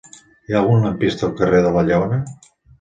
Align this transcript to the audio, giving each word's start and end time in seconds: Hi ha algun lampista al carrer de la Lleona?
Hi 0.49 0.55
ha 0.55 0.57
algun 0.61 0.87
lampista 0.87 1.29
al 1.29 1.37
carrer 1.43 1.63
de 1.69 1.77
la 1.79 1.87
Lleona? 1.93 2.21